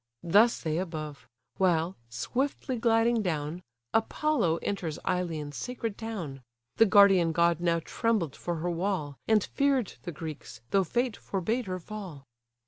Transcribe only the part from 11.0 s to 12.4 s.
forbade her fall.